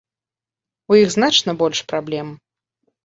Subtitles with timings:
[0.95, 2.27] У іх значна больш праблем.